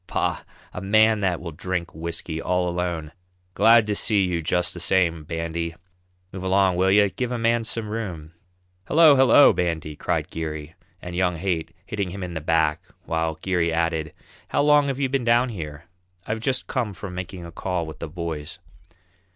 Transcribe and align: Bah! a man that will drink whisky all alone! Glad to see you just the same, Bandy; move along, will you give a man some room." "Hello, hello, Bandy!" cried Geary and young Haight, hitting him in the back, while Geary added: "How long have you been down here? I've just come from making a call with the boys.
Bah! 0.07 0.41
a 0.73 0.81
man 0.81 1.19
that 1.19 1.39
will 1.39 1.51
drink 1.51 1.93
whisky 1.93 2.41
all 2.41 2.67
alone! 2.67 3.11
Glad 3.53 3.85
to 3.85 3.95
see 3.95 4.23
you 4.25 4.41
just 4.41 4.73
the 4.73 4.79
same, 4.79 5.23
Bandy; 5.25 5.75
move 6.31 6.41
along, 6.41 6.75
will 6.75 6.89
you 6.89 7.07
give 7.11 7.31
a 7.31 7.37
man 7.37 7.63
some 7.65 7.87
room." 7.87 8.33
"Hello, 8.87 9.15
hello, 9.15 9.53
Bandy!" 9.53 9.95
cried 9.95 10.31
Geary 10.31 10.73
and 11.03 11.15
young 11.15 11.35
Haight, 11.35 11.75
hitting 11.85 12.09
him 12.09 12.23
in 12.23 12.33
the 12.33 12.41
back, 12.41 12.81
while 13.05 13.35
Geary 13.43 13.71
added: 13.71 14.11
"How 14.47 14.63
long 14.63 14.87
have 14.87 14.99
you 14.99 15.07
been 15.07 15.23
down 15.23 15.49
here? 15.49 15.83
I've 16.25 16.39
just 16.39 16.65
come 16.65 16.95
from 16.95 17.13
making 17.13 17.45
a 17.45 17.51
call 17.51 17.85
with 17.85 17.99
the 17.99 18.07
boys. 18.09 18.57